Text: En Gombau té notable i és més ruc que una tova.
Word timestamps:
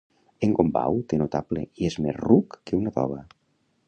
En 0.45 0.53
Gombau 0.59 0.95
té 1.11 1.19
notable 1.21 1.65
i 1.83 1.89
és 1.91 1.97
més 2.07 2.17
ruc 2.23 2.57
que 2.71 2.79
una 2.81 2.95
tova. 2.97 3.21